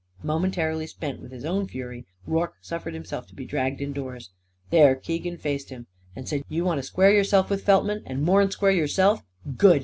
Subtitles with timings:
[0.23, 4.31] Momentarily spent with his own fury, Rorke suffered himself to be dragged indoors.
[4.71, 5.85] There Keegan faced him
[6.15, 9.21] and said: "You want to square yourself with Feltman and more'n square yourself?
[9.57, 9.79] Good.